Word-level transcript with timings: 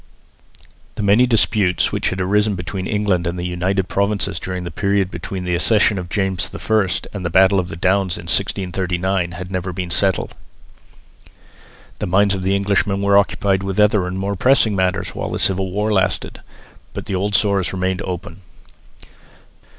The 0.95 1.03
many 1.03 1.27
disputes, 1.27 1.91
which 1.91 2.09
had 2.09 2.19
arisen 2.19 2.55
between 2.55 2.87
England 2.87 3.27
and 3.27 3.37
the 3.37 3.45
United 3.45 3.87
Provinces 3.87 4.39
during 4.39 4.63
the 4.63 4.71
period 4.71 5.11
between 5.11 5.43
the 5.43 5.53
accession 5.53 5.99
of 5.99 6.09
James 6.09 6.49
I 6.55 6.87
and 7.13 7.23
the 7.23 7.29
battle 7.29 7.59
of 7.59 7.69
the 7.69 7.75
Downs 7.75 8.17
in 8.17 8.23
1639, 8.23 9.33
had 9.33 9.51
never 9.51 9.71
been 9.71 9.91
settled. 9.91 10.33
The 11.99 12.07
minds 12.07 12.33
of 12.33 12.43
Englishmen 12.47 13.03
were 13.03 13.15
occupied 13.15 13.61
with 13.61 13.79
other 13.79 14.07
and 14.07 14.17
more 14.17 14.35
pressing 14.35 14.75
matters 14.75 15.09
while 15.09 15.29
the 15.29 15.37
Civil 15.37 15.69
War 15.69 15.93
lasted. 15.93 16.41
But 16.95 17.05
the 17.05 17.13
old 17.13 17.35
sores 17.35 17.71
remained 17.71 18.01
open. 18.01 18.41